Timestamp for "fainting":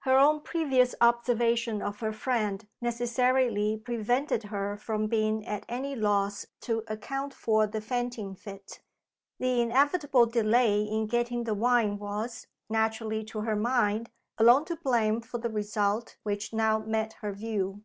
7.80-8.34